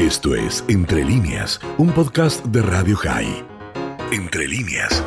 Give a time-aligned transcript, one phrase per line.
[0.00, 3.44] Esto es Entre líneas, un podcast de Radio High.
[4.10, 5.04] Entre líneas.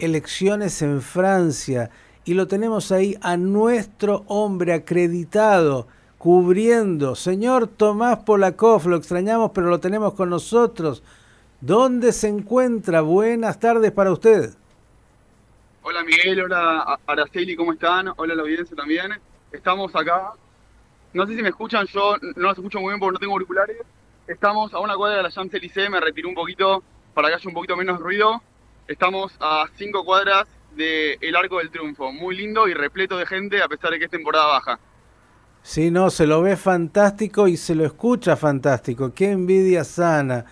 [0.00, 1.88] Elecciones en Francia
[2.26, 5.88] y lo tenemos ahí a nuestro hombre acreditado
[6.18, 7.14] cubriendo.
[7.14, 11.02] Señor Tomás Polakov, lo extrañamos pero lo tenemos con nosotros.
[11.62, 13.00] ¿Dónde se encuentra?
[13.00, 14.50] Buenas tardes para usted.
[15.80, 18.12] Hola Miguel, hola Araceli, ¿cómo están?
[18.14, 19.10] Hola la audiencia también.
[19.50, 20.34] Estamos acá.
[21.14, 23.78] No sé si me escuchan, yo no los escucho muy bien porque no tengo auriculares.
[24.32, 27.52] Estamos a una cuadra de la Champs-Élysées, me retiré un poquito para que haya un
[27.52, 28.40] poquito menos ruido.
[28.88, 33.68] Estamos a cinco cuadras del Arco del Triunfo, muy lindo y repleto de gente a
[33.68, 34.78] pesar de que es temporada baja.
[35.60, 39.12] Sí, no, se lo ve fantástico y se lo escucha fantástico.
[39.12, 40.46] Qué envidia sana.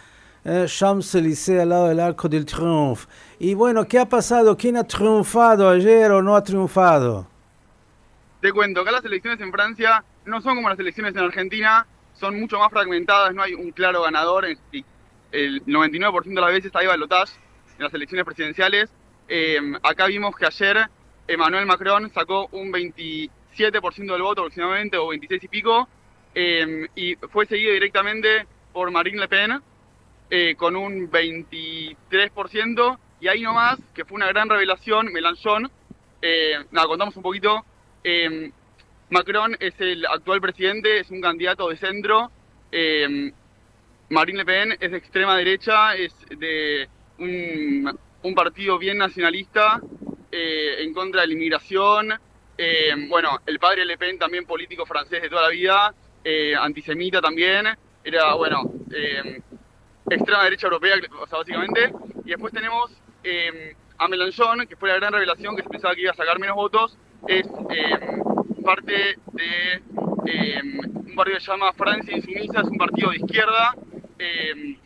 [0.44, 3.08] Eh, Champs-Élysées al lado del Arco del Triunfo.
[3.38, 4.58] Y bueno, ¿qué ha pasado?
[4.58, 7.26] ¿Quién ha triunfado ayer o no ha triunfado?
[8.42, 11.86] Te cuento, acá las elecciones en Francia no son como las elecciones en Argentina,
[12.20, 14.44] son mucho más fragmentadas, no hay un claro ganador.
[14.44, 17.32] El 99% de las veces hay balotage
[17.78, 18.90] en las elecciones presidenciales.
[19.26, 20.88] Em, acá vimos que ayer
[21.26, 25.88] Emmanuel Macron sacó un 27% del voto aproximadamente, o 26 y pico,
[26.34, 29.60] em, y fue seguido directamente por Marine Le Pen
[30.30, 35.70] eh, con un 23%, y ahí nomás, que fue una gran revelación, Mélenchon,
[36.22, 37.64] eh, nada, contamos un poquito,
[39.10, 42.30] Macron es el actual presidente, es un candidato de centro.
[42.70, 43.32] Eh,
[44.08, 49.80] Marine Le Pen es de extrema derecha, es de un, partido bien nacionalista
[50.30, 52.12] eh, en contra de la inmigración.
[52.56, 55.94] Eh, bueno, el padre Le Pen también político francés de toda la vida,
[56.60, 57.66] antisemita también.
[58.04, 58.62] Era, bueno,
[60.08, 61.92] extrema derecha europea, o sea, básicamente.
[62.24, 62.92] Y después tenemos
[63.98, 66.54] a Mélenchon, que fue la gran revelación que se pensaba que iba a sacar menos
[66.54, 66.96] votos.
[68.70, 69.82] Parte de
[70.26, 73.74] eh, un partido que se llama Francia Insumisa, es un partido de izquierda,
[74.16, 74.76] eh,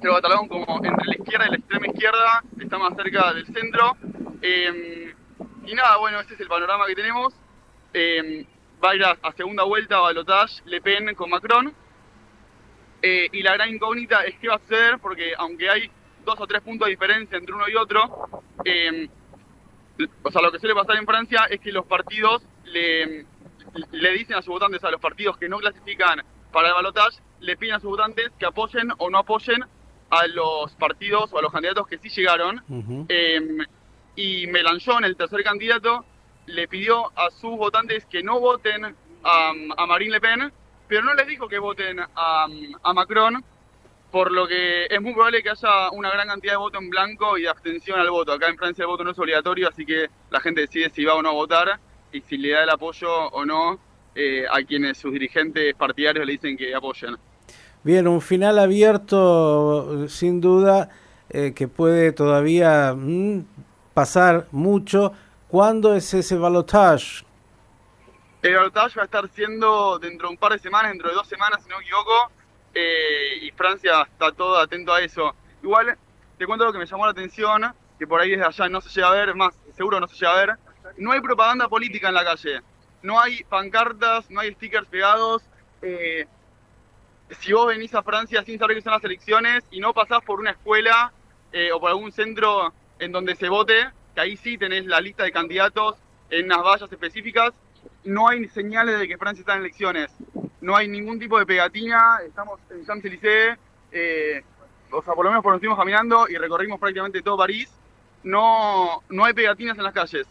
[0.00, 0.08] que
[0.48, 3.96] como entre la izquierda y la extrema izquierda, está más cerca del centro.
[4.40, 5.14] Eh,
[5.66, 7.34] y nada, bueno, este es el panorama que tenemos.
[8.82, 11.74] va a ir a, segunda vuelta balotage Le Pen con Macron.
[13.02, 15.90] y la gran incógnita es qué va a suceder, porque aunque hay
[16.24, 18.42] dos o tres puntos de diferencia entre uno y otro,
[20.22, 22.42] o sea, lo que suele pasar en Francia es que los partidos
[22.72, 23.26] le,
[23.92, 27.56] le dicen a sus votantes, a los partidos que no clasifican para el balotaje, le
[27.56, 29.64] piden a sus votantes que apoyen o no apoyen
[30.10, 32.62] a los partidos o a los candidatos que sí llegaron.
[33.08, 33.58] Em,
[34.16, 36.04] y Melanchon, el tercer candidato,
[36.46, 40.52] le pidió a sus votantes que no voten a, Marine Le Pen,
[40.88, 42.46] pero no les dijo que voten a,
[42.82, 43.44] a Macron,
[44.10, 47.36] por lo que es muy probable que haya una gran cantidad de voto en blanco
[47.36, 48.32] y de abstención al voto.
[48.32, 51.14] Acá en Francia el voto no es obligatorio, así que la gente decide si va
[51.14, 51.78] o no a votar
[52.12, 53.78] y si le da el apoyo o no
[54.14, 57.16] eh, a quienes sus dirigentes partidarios le dicen que apoyan.
[57.84, 60.90] Bien, un final abierto, sin duda,
[61.30, 63.44] eh, que puede todavía mm,
[63.94, 65.12] pasar mucho.
[65.48, 67.24] ¿Cuándo es ese balotage?
[68.42, 71.28] El balotage va a estar siendo dentro de un par de semanas, dentro de dos
[71.28, 72.30] semanas, si no me equivoco,
[72.74, 75.34] eh, y Francia está todo atento a eso.
[75.62, 75.96] Igual,
[76.36, 77.62] te cuento lo que me llamó la atención,
[77.98, 80.32] que por ahí desde allá no se llega a ver, más seguro no se llega
[80.32, 80.56] a ver,
[80.96, 82.60] no hay propaganda política en la calle.
[83.02, 85.42] No hay pancartas, no hay stickers pegados.
[85.82, 86.26] Eh,
[87.40, 90.40] si vos venís a Francia sin saber que son las elecciones y no pasás por
[90.40, 91.12] una escuela
[91.52, 95.24] eh, o por algún centro en donde se vote, que ahí sí tenés la lista
[95.24, 95.96] de candidatos
[96.30, 97.52] en unas vallas específicas,
[98.04, 100.10] no hay señales de que Francia está en elecciones.
[100.60, 103.56] No hay ningún tipo de pegatina, estamos en Champs-Élysées,
[103.92, 104.42] eh,
[104.90, 107.70] o sea, por lo menos por nos estuvimos caminando y recorrimos prácticamente todo París.
[108.24, 110.26] No, no hay pegatinas en las calles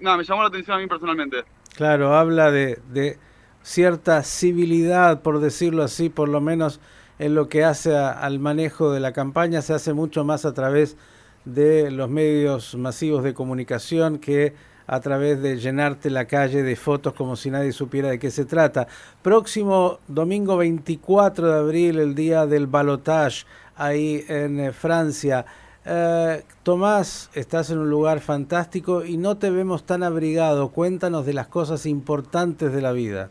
[0.00, 1.44] nada, me llamó la atención a mí personalmente.
[1.74, 3.18] Claro, habla de,
[3.62, 6.80] cierta civilidad, por decirlo así, por lo menos
[7.18, 10.96] en lo que hace al manejo de la campaña, se hace mucho más a través
[11.44, 14.54] de los medios masivos de comunicación que
[14.86, 18.46] a través de llenarte la calle de fotos como si nadie supiera de qué se
[18.46, 18.88] trata.
[19.22, 23.44] Próximo domingo 24 de abril, el día del balotage
[23.76, 25.44] ahí en eh, Francia.
[25.84, 30.70] Eh, Tomás, estás en un lugar fantástico y no te vemos tan abrigado.
[30.70, 33.30] Cuéntanos de las cosas importantes de la vida.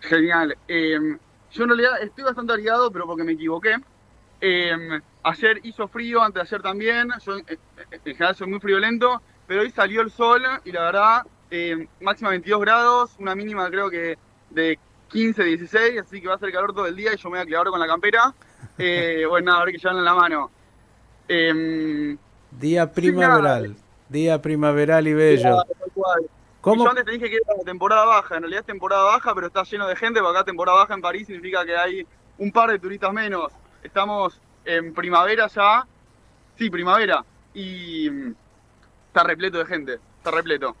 [0.00, 0.56] Genial.
[0.68, 1.18] Em,
[1.52, 3.76] yo en realidad estoy bastante abrigado, pero porque me equivoqué.
[4.40, 7.08] Em, ayer hizo frío, antes de ayer también.
[7.24, 7.46] Yo en
[8.02, 12.60] general soy muy friolento, pero hoy salió el sol y la verdad, em, máxima 22
[12.60, 14.18] grados, una mínima creo que
[14.50, 17.38] de 15, 16, así que va a ser calor todo el día y yo me
[17.38, 18.34] voy a quedar con la campera.
[18.80, 20.52] Eh, bueno, nada, a ver que llevan en la mano.
[21.28, 22.16] Em,
[22.50, 23.76] día primaveral,
[24.08, 25.62] día primaveral y bello.
[26.60, 26.84] ¿Cómo?
[26.84, 29.86] yo antes te que era temporada baja, en realidad es temporada baja, pero está lleno
[29.86, 32.06] de gente, porque acá temporada baja en París significa que hay
[32.38, 33.52] un par de turistas menos.
[33.82, 35.86] Estamos en primavera ya.
[36.56, 37.24] Sí, primavera.
[37.54, 38.34] Y mm,
[39.08, 40.00] está repleto de gente.
[40.18, 40.76] Está repleto.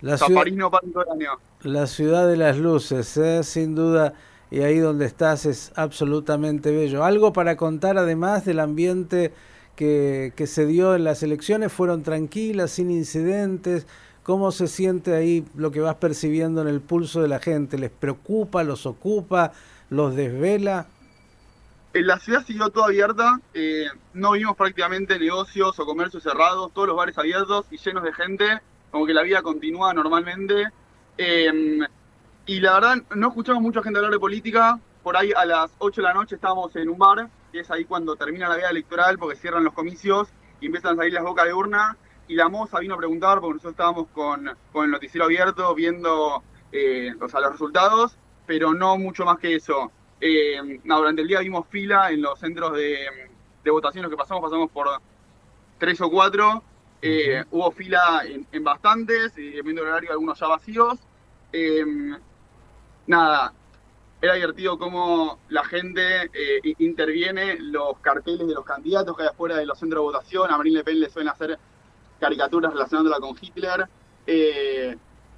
[0.00, 1.40] La O sea, ciudad, París no para en todo el año.
[1.60, 3.42] la ciudad de las luces, ¿eh?
[3.42, 4.14] sin duda,
[4.50, 7.04] y ahí donde estás es absolutamente bello.
[7.04, 9.34] Algo para contar además del ambiente
[9.76, 13.86] que, se dio en las elecciones, fueron tranquilas, sin incidentes.
[14.22, 17.76] ¿Cómo se siente ahí lo que vas percibiendo en el pulso de la gente?
[17.78, 19.52] ¿Les preocupa, los ocupa,
[19.90, 20.86] los desvela?
[21.92, 26.96] La ciudad siguió toda abierta, eh, no vimos prácticamente negocios o comercios cerrados, todos los
[26.96, 28.60] bares abiertos y llenos de gente,
[28.90, 30.68] como que la vida continúa normalmente.
[31.18, 31.78] Eh,
[32.46, 36.00] y la verdad, no escuchamos mucha gente hablar de política, por ahí a las 8
[36.00, 39.16] de la noche estábamos en un bar, que es ahí cuando termina la veda electoral,
[39.16, 40.28] porque cierran los comicios
[40.60, 41.96] y empiezan a salir las bocas de urna,
[42.26, 46.42] y la moza vino a preguntar, porque nosotros estábamos con, con el noticiero abierto viendo
[46.72, 49.92] eh, o sea, los resultados, pero no mucho más que eso.
[50.20, 53.06] Eh, no, durante el día vimos fila en los centros de,
[53.62, 54.88] de votación, los que pasamos, pasamos por
[55.78, 56.60] tres o cuatro.
[57.02, 60.98] Eh, Hubo fila en, en bastantes, y viendo el horario, algunos ya vacíos.
[61.52, 61.84] Eh,
[63.06, 63.52] nada,
[64.24, 69.56] era divertido cómo la gente eh, interviene los carteles de los candidatos que hay afuera
[69.56, 70.50] de los centros de votación.
[70.50, 71.58] A Marine Le Pen le suelen hacer
[72.18, 73.86] caricaturas relacionándola con Hitler.
[74.26, 74.96] eh,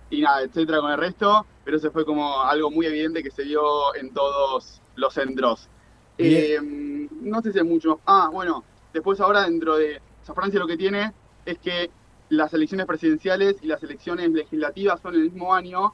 [0.08, 1.44] y nada, etcétera, con el resto.
[1.64, 5.68] Pero ese fue como algo muy evidente que se vio en todos los centros.
[6.16, 8.00] Eh, no sé si hay mucho.
[8.06, 8.62] Ah, bueno,
[8.92, 9.96] después ahora dentro de.
[10.22, 11.12] O sea, Francia lo que tiene
[11.44, 11.90] es que
[12.28, 15.92] las elecciones presidenciales y las elecciones legislativas son el mismo año.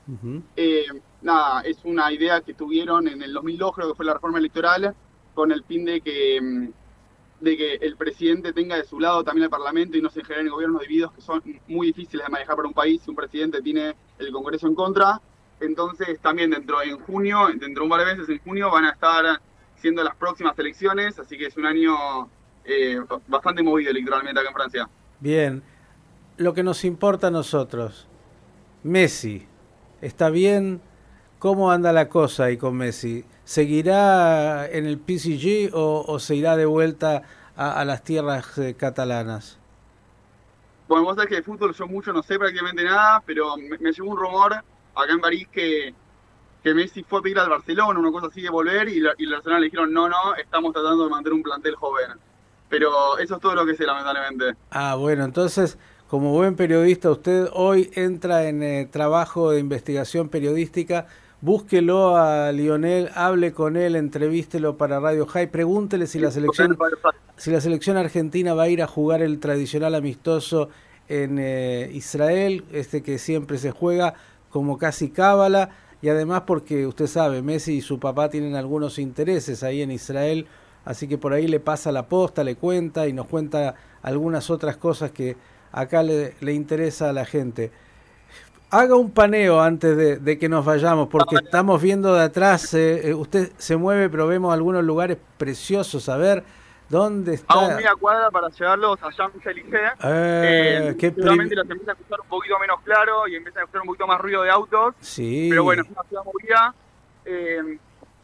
[0.57, 0.87] Eh,
[1.21, 4.95] nada, es una idea que tuvieron en el 2002, creo que fue la reforma electoral,
[5.35, 6.69] con el fin de que, mm,
[7.41, 10.51] de que el presidente tenga de su lado también el Parlamento y no se generen
[10.51, 13.95] gobiernos divididos que son muy difíciles de manejar para un país si un presidente tiene
[14.19, 15.21] el Congreso en contra.
[15.61, 18.91] Entonces también dentro en junio, dentro de un par de meses en junio van a
[18.91, 19.41] estar
[19.77, 22.29] siendo las próximas elecciones, así que es un año
[22.65, 24.89] eh, bastante movido electoralmente acá en Francia.
[25.19, 25.63] Bien,
[26.37, 28.09] lo que nos importa a nosotros,
[28.83, 29.49] Messi,
[30.01, 30.83] ¿está bien?
[31.39, 33.27] ¿Cómo anda la cosa ahí con Messi?
[33.45, 37.23] ¿Seguirá en el PSG o, o se irá de vuelta
[37.57, 39.61] a, a las tierras eh, catalanas?
[40.87, 43.93] Bueno, vos sabés que de fútbol yo mucho no sé prácticamente nada, pero me, me
[43.93, 45.97] llegó un rumor acá en París que,
[46.63, 49.25] que Messi fue a pedir al Barcelona, una cosa así de volver, y, la- y
[49.27, 52.21] el Barcelona le dijeron, no, no, estamos tratando de mantener un plantel joven.
[52.69, 54.59] Pero eso es todo lo que sé, lamentablemente.
[54.71, 55.79] Ah, bueno, entonces,
[56.13, 61.07] como buen periodista, usted hoy entra en eh, trabajo de investigación periodística.
[61.41, 66.77] Búsquelo a Lionel, hable con él, entrevístelo para Radio High, pregúntele si la selección
[67.39, 70.69] si la selección argentina va a ir a jugar el tradicional amistoso
[71.09, 74.13] en eh, Israel, este que siempre se juega
[74.51, 75.71] como casi cábala,
[76.03, 80.47] y además porque usted sabe, Messi y su papá tienen algunos intereses ahí en Israel,
[80.85, 84.77] así que por ahí le pasa la posta, le cuenta y nos cuenta algunas otras
[84.77, 85.39] cosas que
[85.73, 87.71] acá le, le interesa a la gente.
[88.71, 93.09] Haga un paneo antes de, de que nos vayamos, porque estamos viendo de atrás, eh,
[93.11, 96.43] eh, usted se mueve, pero vemos algunos lugares preciosos, a ver,
[96.89, 97.53] ¿dónde está?
[97.53, 99.93] Hago media cuadra para llevarlos a Champs-Élysées.
[100.05, 103.63] Eh, Eh, qué seguramente los empieza a escuchar un poquito menos claro y empieza a
[103.65, 104.95] escuchar un poquito más ruido de autos.
[105.01, 105.49] Sí.
[105.51, 106.75] Pero bueno, es una ciudad movida.
[107.27, 107.79] Eh,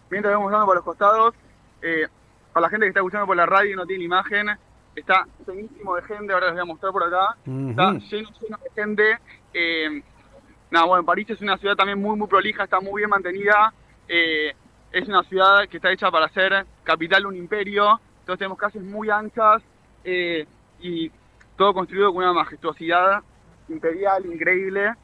[0.08, 1.34] mientras vamos dando por los costados,
[1.82, 2.06] eh,
[2.54, 4.48] a la gente que está escuchando por la radio y no tiene imagen,
[4.94, 7.36] está llenísimo de gente, ahora les voy a mostrar por acá.
[7.40, 9.18] Está lleno, lleno de gente.
[9.54, 10.02] Eh,
[10.70, 13.72] nada, bueno, París es una ciudad también muy, muy prolija, está muy bien mantenida.
[14.08, 14.54] Eh,
[14.92, 18.00] es una ciudad que está hecha para ser capital de un imperio.
[18.20, 19.62] Entonces tenemos calles muy anchas
[20.04, 20.46] eh,
[20.80, 21.10] y
[21.56, 23.22] todo construido con una majestuosidad
[23.68, 24.94] imperial increíble.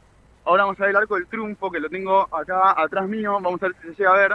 [0.45, 3.33] Ahora vamos a ver el Arco del Triunfo, que lo tengo acá atrás mío.
[3.41, 4.33] Vamos a ver si se llega a ver.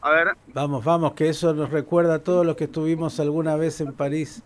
[0.00, 3.80] A ver, Vamos, vamos, que eso nos recuerda a todos los que estuvimos alguna vez
[3.80, 4.44] en París.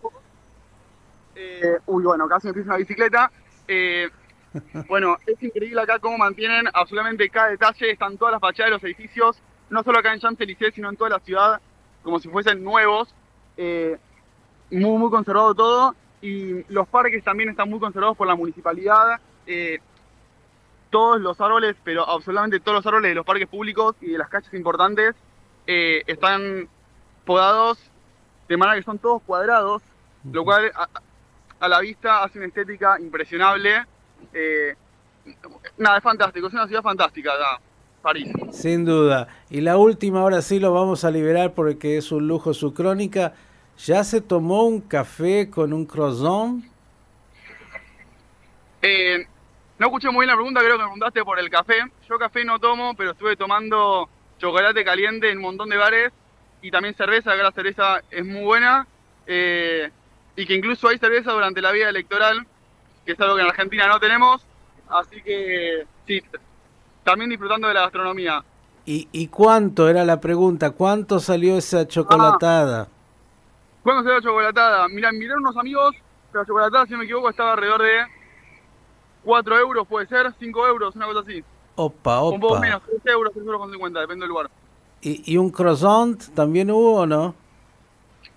[1.35, 3.31] Eh, uy, bueno, casi me piso una bicicleta.
[3.67, 4.09] Eh,
[4.87, 7.91] bueno, es increíble acá cómo mantienen absolutamente cada detalle.
[7.91, 11.09] Están todas las fachadas de los edificios, no solo acá en Champs-Élysées, sino en toda
[11.09, 11.61] la ciudad,
[12.03, 13.13] como si fuesen nuevos.
[13.57, 13.97] Eh,
[14.71, 15.95] muy, muy conservado todo.
[16.21, 19.19] Y los parques también están muy conservados por la municipalidad.
[19.45, 19.79] Eh,
[20.89, 24.29] todos los árboles, pero absolutamente todos los árboles de los parques públicos y de las
[24.29, 25.15] calles importantes
[25.65, 26.69] eh, están
[27.25, 27.79] podados
[28.47, 29.81] de manera que son todos cuadrados,
[30.31, 30.71] lo cual
[31.63, 33.85] a, la vista hace una estética impresionable.
[34.33, 34.75] Eh,
[35.77, 37.61] nada, es fantástico, es una ciudad fantástica acá,
[38.01, 38.31] París.
[38.51, 39.27] Sin duda.
[39.49, 43.33] Y la última, ahora sí lo vamos a liberar porque es un lujo su crónica.
[43.77, 46.63] ¿Ya se tomó un café con un croissant?
[48.81, 49.25] Eh,
[49.79, 51.75] no escuché muy bien la pregunta, creo que me preguntaste por el café.
[52.07, 56.11] Yo café no tomo, pero estuve tomando chocolate caliente en un montón de bares
[56.61, 58.85] y también cerveza, que la cerveza es muy buena.
[59.25, 59.89] Eh,
[60.35, 62.45] y que incluso hay cerveza durante la vida electoral,
[63.05, 64.41] que es algo que en Argentina no tenemos.
[64.89, 66.21] Así que sí,
[67.03, 68.43] también disfrutando de la gastronomía.
[68.85, 70.71] ¿Y, y cuánto era la pregunta?
[70.71, 72.87] ¿Cuánto salió esa chocolatada?
[73.81, 74.87] ¿Cuánto salió la chocolatada?
[74.89, 75.95] Mirá, miraron unos amigos,
[76.33, 78.05] la chocolatada, si no me equivoco, estaba alrededor de
[79.23, 81.43] 4 euros, puede ser, 5 euros, una cosa así.
[81.75, 82.35] Opa, opa.
[82.35, 84.49] Un poco menos, 3 euros, 3 euros con 50, depende del lugar.
[85.01, 87.35] ¿Y, ¿Y un croissant también hubo o no?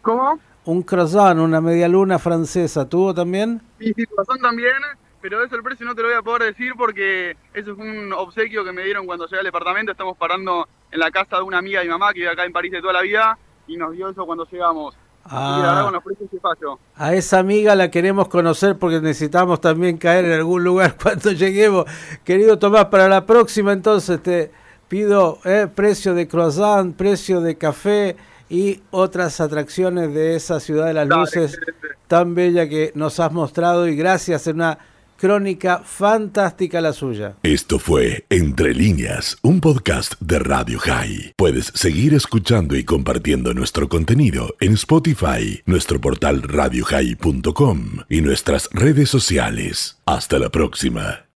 [0.03, 0.39] ¿Cómo?
[0.67, 3.61] Un croissant, una media luna francesa, ¿tuvo también?
[3.79, 4.75] Sí, sí, croissant también,
[5.21, 8.13] pero eso el precio no te lo voy a poder decir porque eso fue un
[8.13, 9.93] obsequio que me dieron cuando llegué al departamento.
[9.93, 12.53] Estamos parando en la casa de una amiga de mi mamá que vive acá en
[12.53, 14.95] París de toda la vida y nos dio eso cuando llegamos.
[15.25, 16.79] Que la verdad con los precios.
[16.95, 21.87] A esa amiga la queremos conocer porque necesitamos también caer en algún lugar cuando lleguemos.
[22.25, 24.53] Querido Tomás, para la próxima entonces te
[24.89, 28.17] pido eh, precio de croissant, precio de café
[28.49, 31.59] y otras atracciones de esa ciudad de las luces
[32.07, 34.79] tan bella que nos has mostrado y gracias en una
[35.17, 37.37] crónica fantástica la suya.
[37.43, 41.33] Esto fue Entre líneas, un podcast de Radio High.
[41.37, 49.09] Puedes seguir escuchando y compartiendo nuestro contenido en Spotify, nuestro portal radiohigh.com y nuestras redes
[49.09, 49.99] sociales.
[50.05, 51.26] Hasta la próxima.